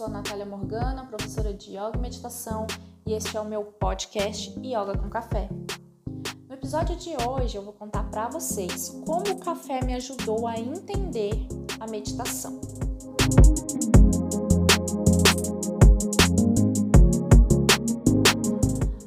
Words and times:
sou 0.00 0.06
a 0.06 0.10
Natália 0.12 0.46
Morgana, 0.46 1.04
professora 1.04 1.52
de 1.52 1.72
Yoga 1.72 1.92
e 1.96 1.98
Meditação, 1.98 2.66
e 3.06 3.12
este 3.12 3.36
é 3.36 3.40
o 3.40 3.44
meu 3.44 3.62
podcast 3.64 4.58
Yoga 4.58 4.96
com 4.96 5.10
Café. 5.10 5.50
No 6.48 6.54
episódio 6.54 6.96
de 6.96 7.10
hoje 7.22 7.58
eu 7.58 7.62
vou 7.62 7.74
contar 7.74 8.04
para 8.04 8.26
vocês 8.30 8.88
como 9.04 9.30
o 9.30 9.38
café 9.38 9.84
me 9.84 9.92
ajudou 9.92 10.46
a 10.46 10.58
entender 10.58 11.34
a 11.78 11.86
meditação. 11.86 12.58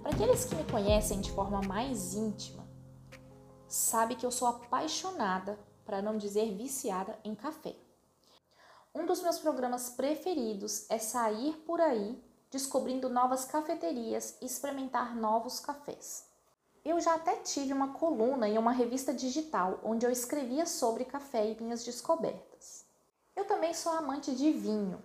Para 0.03 0.11
aqueles 0.11 0.45
que 0.45 0.53
me 0.53 0.63
conhecem 0.65 1.21
de 1.21 1.31
forma 1.31 1.59
mais 1.61 2.13
íntima, 2.13 2.63
sabe 3.67 4.13
que 4.13 4.27
eu 4.27 4.31
sou 4.31 4.47
apaixonada, 4.47 5.57
para 5.83 6.03
não 6.03 6.19
dizer 6.19 6.55
viciada, 6.55 7.17
em 7.23 7.33
café. 7.33 7.75
Um 8.95 9.07
dos 9.07 9.23
meus 9.23 9.39
programas 9.39 9.89
preferidos 9.89 10.85
é 10.87 10.99
sair 10.99 11.57
por 11.65 11.81
aí 11.81 12.15
descobrindo 12.51 13.09
novas 13.09 13.43
cafeterias 13.43 14.37
e 14.39 14.45
experimentar 14.45 15.15
novos 15.15 15.59
cafés. 15.59 16.25
Eu 16.85 17.01
já 17.01 17.15
até 17.15 17.37
tive 17.37 17.73
uma 17.73 17.93
coluna 17.93 18.47
em 18.47 18.55
uma 18.55 18.71
revista 18.71 19.11
digital 19.11 19.79
onde 19.83 20.05
eu 20.05 20.11
escrevia 20.11 20.67
sobre 20.67 21.05
café 21.05 21.43
e 21.49 21.59
minhas 21.59 21.83
descobertas. 21.83 22.85
Eu 23.35 23.45
também 23.45 23.73
sou 23.73 23.91
amante 23.93 24.31
de 24.35 24.51
vinho. 24.51 25.01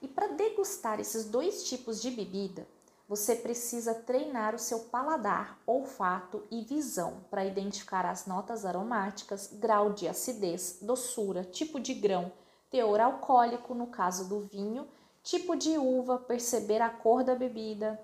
E 0.00 0.06
para 0.06 0.28
degustar 0.28 1.00
esses 1.00 1.24
dois 1.24 1.64
tipos 1.64 2.00
de 2.00 2.12
bebida, 2.12 2.68
você 3.08 3.34
precisa 3.34 3.94
treinar 3.94 4.54
o 4.54 4.60
seu 4.60 4.78
paladar, 4.78 5.58
olfato 5.66 6.46
e 6.52 6.62
visão 6.62 7.24
para 7.28 7.44
identificar 7.44 8.06
as 8.06 8.26
notas 8.26 8.64
aromáticas, 8.64 9.50
grau 9.54 9.92
de 9.92 10.06
acidez, 10.06 10.78
doçura, 10.80 11.42
tipo 11.42 11.80
de 11.80 11.94
grão 11.94 12.30
teor 12.70 13.00
alcoólico 13.00 13.74
no 13.74 13.86
caso 13.86 14.28
do 14.28 14.40
vinho, 14.40 14.88
tipo 15.22 15.56
de 15.56 15.78
uva, 15.78 16.18
perceber 16.18 16.80
a 16.80 16.90
cor 16.90 17.24
da 17.24 17.34
bebida, 17.34 18.00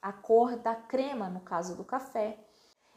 a 0.00 0.12
cor 0.12 0.56
da 0.56 0.74
crema 0.74 1.28
no 1.28 1.40
caso 1.40 1.76
do 1.76 1.84
café. 1.84 2.38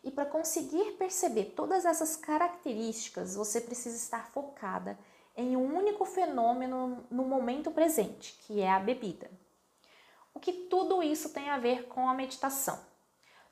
E 0.03 0.11
para 0.11 0.25
conseguir 0.25 0.93
perceber 0.93 1.53
todas 1.55 1.85
essas 1.85 2.15
características, 2.15 3.35
você 3.35 3.59
precisa 3.59 3.97
estar 3.97 4.29
focada 4.31 4.97
em 5.35 5.55
um 5.55 5.75
único 5.75 6.05
fenômeno 6.05 7.05
no 7.09 7.23
momento 7.23 7.71
presente, 7.71 8.33
que 8.41 8.61
é 8.61 8.71
a 8.71 8.79
bebida. 8.79 9.29
O 10.33 10.39
que 10.39 10.53
tudo 10.53 11.01
isso 11.01 11.29
tem 11.29 11.49
a 11.49 11.57
ver 11.57 11.87
com 11.87 12.07
a 12.07 12.13
meditação? 12.13 12.79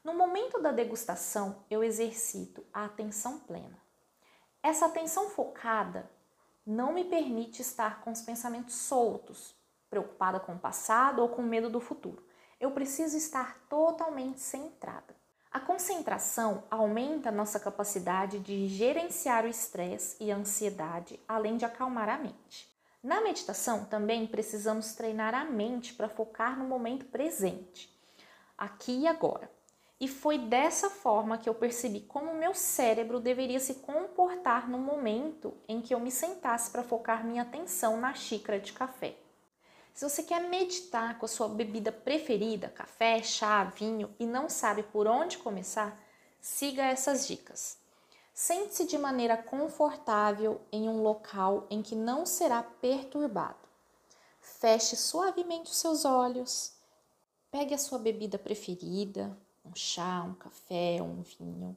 No 0.04 0.14
momento 0.14 0.62
da 0.62 0.72
degustação, 0.72 1.64
eu 1.70 1.84
exercito 1.84 2.64
a 2.72 2.86
atenção 2.86 3.40
plena. 3.40 3.80
Essa 4.62 4.86
atenção 4.86 5.30
focada 5.30 6.10
não 6.66 6.94
me 6.94 7.04
permite 7.04 7.62
estar 7.62 8.02
com 8.02 8.12
os 8.12 8.22
pensamentos 8.22 8.76
soltos, 8.76 9.56
preocupada 9.90 10.40
com 10.40 10.54
o 10.54 10.60
passado 10.60 11.22
ou 11.22 11.30
com 11.30 11.42
medo 11.42 11.70
do 11.70 11.80
futuro. 11.80 12.26
Eu 12.60 12.72
preciso 12.72 13.16
estar 13.16 13.60
totalmente 13.70 14.40
centrada. 14.40 15.16
A 15.52 15.60
concentração 15.60 16.64
aumenta 16.70 17.32
nossa 17.32 17.60
capacidade 17.60 18.40
de 18.40 18.68
gerenciar 18.68 19.46
o 19.46 19.48
estresse 19.48 20.18
e 20.20 20.32
a 20.32 20.36
ansiedade, 20.36 21.20
além 21.28 21.56
de 21.56 21.64
acalmar 21.64 22.10
a 22.10 22.18
mente. 22.18 22.68
Na 23.02 23.22
meditação, 23.22 23.86
também 23.86 24.26
precisamos 24.26 24.94
treinar 24.94 25.34
a 25.34 25.46
mente 25.46 25.94
para 25.94 26.10
focar 26.10 26.58
no 26.58 26.66
momento 26.66 27.06
presente, 27.06 27.96
aqui 28.58 29.02
e 29.02 29.08
agora. 29.08 29.50
E 30.00 30.08
foi 30.08 30.38
dessa 30.38 30.90
forma 30.90 31.38
que 31.38 31.48
eu 31.48 31.56
percebi 31.56 32.02
como 32.02 32.34
meu 32.34 32.54
cérebro 32.54 33.20
deveria 33.20 33.60
se 33.60 33.76
comportar 33.76 34.70
no 34.70 34.78
momento 34.78 35.54
em 35.68 35.82
que 35.82 35.94
eu 35.94 36.00
me 36.00 36.12
sentasse 36.12 36.70
para 36.70 36.84
focar 36.84 37.26
minha 37.26 37.44
atenção 37.44 37.98
na 37.98 38.14
xícara 38.14 38.60
de 38.60 38.74
café. 38.74 39.16
Se 39.94 40.04
você 40.04 40.24
quer 40.24 40.42
meditar 40.50 41.18
com 41.18 41.26
a 41.26 41.30
sua 41.30 41.48
bebida 41.48 41.90
preferida, 41.90 42.68
café, 42.68 43.24
chá, 43.24 43.64
vinho, 43.64 44.14
e 44.20 44.26
não 44.26 44.50
sabe 44.50 44.84
por 44.84 45.08
onde 45.08 45.38
começar, 45.38 45.98
siga 46.42 46.84
essas 46.84 47.26
dicas. 47.26 47.78
Sente-se 48.34 48.86
de 48.86 48.98
maneira 48.98 49.38
confortável 49.38 50.60
em 50.70 50.90
um 50.90 51.02
local 51.02 51.66
em 51.70 51.82
que 51.82 51.96
não 51.96 52.26
será 52.26 52.62
perturbado. 52.62 53.66
Feche 54.42 54.98
suavemente 54.98 55.72
os 55.72 55.78
seus 55.78 56.04
olhos. 56.04 56.74
Pegue 57.50 57.74
a 57.74 57.78
sua 57.78 57.98
bebida 57.98 58.38
preferida, 58.38 59.36
um 59.66 59.76
chá, 59.76 60.24
um 60.24 60.34
café, 60.36 61.02
um 61.02 61.22
vinho 61.22 61.76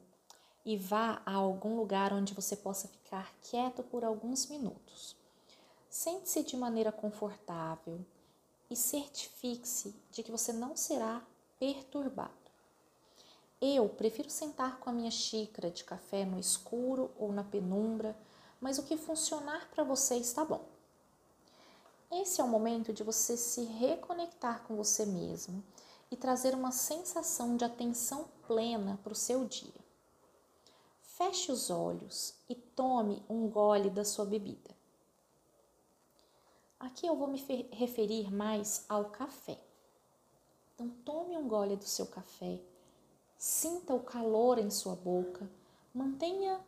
e 0.65 0.77
vá 0.77 1.21
a 1.25 1.33
algum 1.33 1.75
lugar 1.75 2.13
onde 2.13 2.33
você 2.33 2.55
possa 2.55 2.87
ficar 2.87 3.33
quieto 3.41 3.81
por 3.83 4.03
alguns 4.03 4.47
minutos. 4.47 5.15
Sente-se 5.89 6.43
de 6.43 6.55
maneira 6.55 6.91
confortável 6.91 7.99
e 8.69 8.75
certifique-se 8.75 9.95
de 10.11 10.21
que 10.21 10.31
você 10.31 10.53
não 10.53 10.75
será 10.75 11.23
perturbado. 11.57 12.31
Eu 13.59 13.89
prefiro 13.89 14.29
sentar 14.29 14.79
com 14.79 14.89
a 14.89 14.93
minha 14.93 15.11
xícara 15.11 15.71
de 15.71 15.83
café 15.83 16.23
no 16.23 16.39
escuro 16.39 17.09
ou 17.17 17.31
na 17.31 17.43
penumbra, 17.43 18.15
mas 18.61 18.77
o 18.77 18.83
que 18.83 18.95
funcionar 18.95 19.69
para 19.71 19.83
você 19.83 20.17
está 20.17 20.45
bom. 20.45 20.63
Esse 22.11 22.41
é 22.41 22.43
o 22.43 22.47
momento 22.47 22.93
de 22.93 23.03
você 23.03 23.35
se 23.35 23.63
reconectar 23.63 24.63
com 24.63 24.75
você 24.75 25.05
mesmo 25.05 25.63
e 26.11 26.17
trazer 26.17 26.53
uma 26.53 26.71
sensação 26.71 27.55
de 27.55 27.63
atenção 27.63 28.25
plena 28.47 28.99
para 29.03 29.13
o 29.13 29.15
seu 29.15 29.45
dia. 29.45 29.79
Feche 31.01 31.51
os 31.51 31.69
olhos 31.69 32.33
e 32.47 32.55
tome 32.55 33.21
um 33.29 33.47
gole 33.49 33.89
da 33.89 34.05
sua 34.05 34.25
bebida. 34.25 34.77
Aqui 36.79 37.05
eu 37.05 37.15
vou 37.15 37.27
me 37.27 37.39
referir 37.71 38.31
mais 38.31 38.85
ao 38.87 39.09
café. 39.09 39.59
Então, 40.73 40.89
tome 41.03 41.37
um 41.37 41.45
gole 41.45 41.75
do 41.75 41.83
seu 41.83 42.07
café, 42.07 42.61
sinta 43.37 43.93
o 43.93 43.99
calor 43.99 44.57
em 44.57 44.69
sua 44.69 44.95
boca, 44.95 45.49
mantenha 45.93 46.59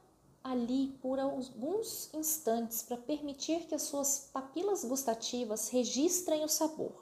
ali 0.44 0.90
por 1.02 1.18
alguns 1.18 2.13
instantes 2.13 2.84
para 2.84 2.97
permitir 2.97 3.68
que 3.68 3.75
as 3.75 3.84
suas 3.84 4.29
papilas 4.34 4.84
gustativas 4.84 5.69
registrem 5.69 6.44
o 6.44 6.50
sabor. 6.50 7.00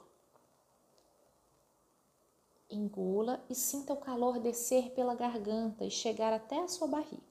Engula 2.70 3.42
e 3.50 3.54
sinta 3.54 3.92
o 3.92 3.96
calor 3.96 4.38
descer 4.38 4.90
pela 4.90 5.14
garganta 5.14 5.84
e 5.84 5.90
chegar 5.90 6.32
até 6.32 6.60
a 6.60 6.68
sua 6.68 6.86
barriga. 6.86 7.30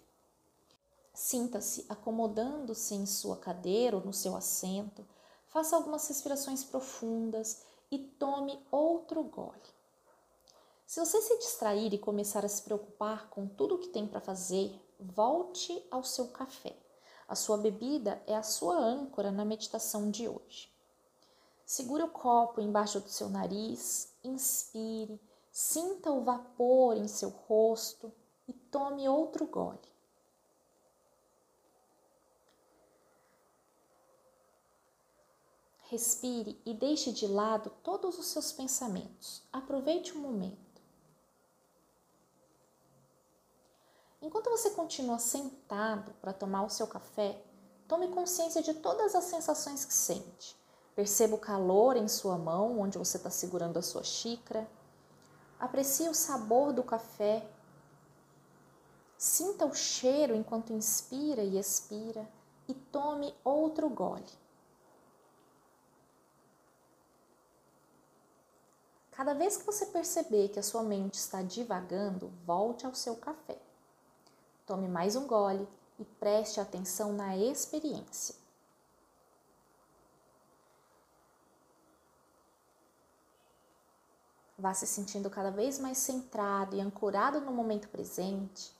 Sinta-se 1.13 1.85
acomodando-se 1.89 2.93
em 2.93 3.05
sua 3.05 3.37
cadeira 3.37 3.97
ou 3.97 4.05
no 4.05 4.13
seu 4.13 4.35
assento. 4.35 5.05
Faça 5.47 5.75
algumas 5.75 6.07
respirações 6.07 6.63
profundas 6.63 7.63
e 7.91 7.97
tome 7.97 8.59
outro 8.71 9.23
gole. 9.23 9.57
Se 10.85 10.99
você 10.99 11.21
se 11.21 11.37
distrair 11.37 11.93
e 11.93 11.97
começar 11.99 12.43
a 12.43 12.49
se 12.49 12.61
preocupar 12.61 13.29
com 13.29 13.47
tudo 13.47 13.75
o 13.75 13.77
que 13.79 13.89
tem 13.89 14.07
para 14.07 14.19
fazer, 14.19 14.73
volte 14.99 15.85
ao 15.91 16.03
seu 16.03 16.29
café. 16.29 16.75
A 17.27 17.35
sua 17.35 17.57
bebida 17.57 18.21
é 18.25 18.35
a 18.35 18.41
sua 18.41 18.75
âncora 18.75 19.31
na 19.31 19.45
meditação 19.45 20.09
de 20.09 20.27
hoje. 20.27 20.71
Segure 21.65 22.01
o 22.01 22.09
copo 22.09 22.59
embaixo 22.59 22.99
do 22.99 23.09
seu 23.09 23.29
nariz, 23.29 24.11
inspire, 24.23 25.21
Sinta 25.61 26.09
o 26.09 26.23
vapor 26.23 26.95
em 26.95 27.09
seu 27.09 27.27
rosto 27.27 28.13
e 28.47 28.53
tome 28.53 29.09
outro 29.09 29.45
gole. 29.45 29.77
Respire 35.89 36.57
e 36.65 36.73
deixe 36.73 37.11
de 37.11 37.27
lado 37.27 37.69
todos 37.83 38.17
os 38.17 38.27
seus 38.27 38.53
pensamentos. 38.53 39.43
Aproveite 39.51 40.13
o 40.13 40.19
momento. 40.19 40.81
Enquanto 44.21 44.49
você 44.49 44.69
continua 44.69 45.19
sentado 45.19 46.13
para 46.21 46.31
tomar 46.31 46.63
o 46.63 46.69
seu 46.69 46.87
café, 46.87 47.43
tome 47.85 48.07
consciência 48.07 48.63
de 48.63 48.75
todas 48.75 49.13
as 49.13 49.25
sensações 49.25 49.83
que 49.83 49.93
sente. 49.93 50.55
Perceba 50.95 51.35
o 51.35 51.37
calor 51.37 51.97
em 51.97 52.07
sua 52.07 52.37
mão, 52.37 52.79
onde 52.79 52.97
você 52.97 53.17
está 53.17 53.29
segurando 53.29 53.77
a 53.77 53.81
sua 53.81 54.05
xícara 54.05 54.65
Aprecie 55.59 56.07
o 56.07 56.13
sabor 56.13 56.71
do 56.71 56.83
café. 56.83 57.45
Sinta 59.17 59.65
o 59.65 59.75
cheiro 59.75 60.33
enquanto 60.33 60.71
inspira 60.71 61.43
e 61.43 61.57
expira 61.57 62.25
e 62.67 62.73
tome 62.73 63.35
outro 63.43 63.89
gole. 63.89 64.23
Cada 69.11 69.33
vez 69.33 69.57
que 69.57 69.65
você 69.65 69.87
perceber 69.87 70.47
que 70.47 70.59
a 70.59 70.63
sua 70.63 70.81
mente 70.81 71.15
está 71.15 71.41
divagando, 71.41 72.31
volte 72.45 72.85
ao 72.85 72.95
seu 72.95 73.17
café. 73.17 73.59
Tome 74.65 74.87
mais 74.87 75.17
um 75.17 75.27
gole 75.27 75.67
e 75.99 76.05
preste 76.05 76.61
atenção 76.61 77.11
na 77.11 77.35
experiência. 77.35 78.38
vá 84.59 84.73
se 84.73 84.85
sentindo 84.85 85.29
cada 85.29 85.49
vez 85.49 85.79
mais 85.79 85.97
centrado 85.97 86.75
e 86.75 86.81
ancorado 86.81 87.39
no 87.41 87.51
momento 87.51 87.87
presente, 87.87 88.75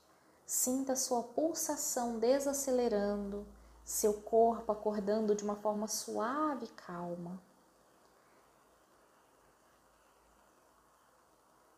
sinta 0.45 0.95
sua 0.95 1.23
pulsação 1.23 2.19
desacelerando, 2.19 3.47
seu 3.83 4.13
corpo 4.13 4.71
acordando 4.71 5.35
de 5.35 5.43
uma 5.43 5.55
forma 5.55 5.87
suave 5.87 6.65
e 6.65 6.69
calma. 6.69 7.41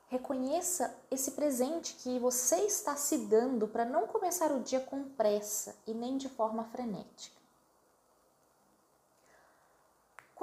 Reconheça 0.08 0.94
esse 1.10 1.32
presente 1.32 1.96
que 1.96 2.20
você 2.20 2.58
está 2.66 2.98
se 2.98 3.18
dando 3.18 3.66
para 3.68 3.86
não 3.86 4.08
começar 4.08 4.52
o 4.52 4.60
dia 4.60 4.82
com 4.82 5.04
pressa 5.04 5.76
e 5.88 5.94
nem 5.94 6.18
de 6.18 6.28
forma 6.28 6.66
frenética. 6.66 7.41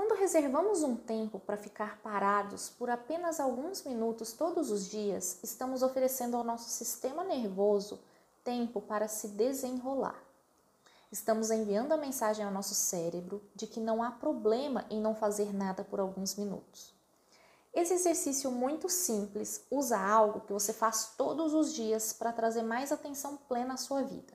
Quando 0.08 0.20
reservamos 0.20 0.82
um 0.82 0.96
tempo 0.96 1.38
para 1.38 1.58
ficar 1.58 1.98
parados 1.98 2.70
por 2.70 2.88
apenas 2.88 3.38
alguns 3.38 3.84
minutos 3.84 4.32
todos 4.32 4.70
os 4.70 4.88
dias, 4.88 5.38
estamos 5.42 5.82
oferecendo 5.82 6.34
ao 6.34 6.42
nosso 6.42 6.70
sistema 6.70 7.22
nervoso 7.22 8.00
tempo 8.42 8.80
para 8.80 9.06
se 9.06 9.28
desenrolar. 9.28 10.18
Estamos 11.12 11.50
enviando 11.50 11.92
a 11.92 11.98
mensagem 11.98 12.42
ao 12.42 12.50
nosso 12.50 12.74
cérebro 12.74 13.42
de 13.54 13.66
que 13.66 13.80
não 13.80 14.02
há 14.02 14.10
problema 14.10 14.86
em 14.88 14.98
não 14.98 15.14
fazer 15.14 15.54
nada 15.54 15.84
por 15.84 16.00
alguns 16.00 16.36
minutos. 16.36 16.94
Esse 17.74 17.92
exercício 17.92 18.50
muito 18.50 18.88
simples 18.88 19.66
usa 19.70 20.00
algo 20.00 20.40
que 20.40 20.54
você 20.54 20.72
faz 20.72 21.12
todos 21.18 21.52
os 21.52 21.74
dias 21.74 22.14
para 22.14 22.32
trazer 22.32 22.62
mais 22.62 22.90
atenção 22.90 23.36
plena 23.46 23.74
à 23.74 23.76
sua 23.76 24.00
vida. 24.00 24.32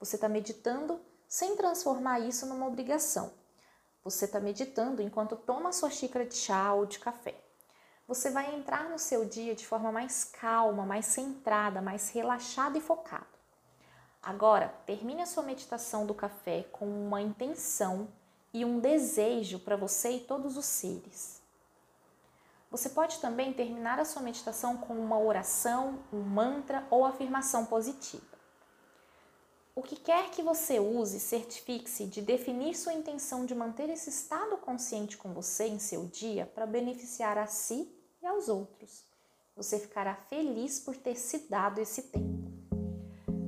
Você 0.00 0.16
está 0.16 0.28
meditando 0.28 1.00
sem 1.28 1.54
transformar 1.54 2.18
isso 2.18 2.44
numa 2.44 2.66
obrigação 2.66 3.40
você 4.04 4.24
está 4.24 4.40
meditando 4.40 5.00
enquanto 5.00 5.36
toma 5.36 5.72
sua 5.72 5.90
xícara 5.90 6.24
de 6.24 6.34
chá 6.34 6.72
ou 6.74 6.86
de 6.86 6.98
café. 6.98 7.34
Você 8.08 8.30
vai 8.30 8.54
entrar 8.54 8.88
no 8.88 8.98
seu 8.98 9.24
dia 9.24 9.54
de 9.54 9.66
forma 9.66 9.92
mais 9.92 10.24
calma, 10.24 10.84
mais 10.84 11.06
centrada, 11.06 11.80
mais 11.80 12.10
relaxada 12.10 12.76
e 12.76 12.80
focada. 12.80 13.26
Agora, 14.22 14.68
termine 14.86 15.22
a 15.22 15.26
sua 15.26 15.42
meditação 15.42 16.06
do 16.06 16.14
café 16.14 16.64
com 16.72 16.86
uma 16.86 17.20
intenção 17.20 18.08
e 18.52 18.64
um 18.64 18.78
desejo 18.80 19.58
para 19.60 19.76
você 19.76 20.10
e 20.10 20.20
todos 20.20 20.56
os 20.56 20.64
seres. 20.64 21.40
Você 22.70 22.88
pode 22.88 23.18
também 23.18 23.52
terminar 23.52 23.98
a 23.98 24.04
sua 24.04 24.22
meditação 24.22 24.76
com 24.78 24.94
uma 24.94 25.18
oração, 25.18 25.98
um 26.12 26.20
mantra 26.20 26.86
ou 26.90 27.04
afirmação 27.04 27.66
positiva. 27.66 28.32
O 29.74 29.82
que 29.82 29.96
quer 29.96 30.30
que 30.30 30.42
você 30.42 30.78
use, 30.78 31.18
certifique-se 31.18 32.04
de 32.04 32.20
definir 32.20 32.74
sua 32.74 32.92
intenção 32.92 33.46
de 33.46 33.54
manter 33.54 33.88
esse 33.88 34.10
estado 34.10 34.58
consciente 34.58 35.16
com 35.16 35.32
você 35.32 35.66
em 35.66 35.78
seu 35.78 36.04
dia 36.06 36.44
para 36.44 36.66
beneficiar 36.66 37.38
a 37.38 37.46
si 37.46 37.90
e 38.22 38.26
aos 38.26 38.48
outros. 38.48 39.02
Você 39.56 39.78
ficará 39.78 40.14
feliz 40.28 40.78
por 40.78 40.94
ter 40.96 41.16
se 41.16 41.48
dado 41.48 41.78
esse 41.78 42.02
tempo. 42.02 42.52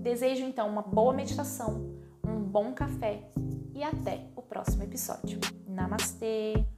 Desejo 0.02 0.44
então 0.44 0.66
uma 0.66 0.82
boa 0.82 1.12
meditação, 1.12 2.00
um 2.26 2.40
bom 2.40 2.72
café 2.72 3.30
e 3.74 3.82
até 3.82 4.26
o 4.34 4.40
próximo 4.40 4.82
episódio. 4.82 5.38
Namastê! 5.66 6.73